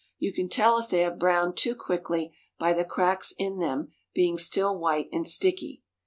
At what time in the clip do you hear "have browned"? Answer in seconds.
1.01-1.57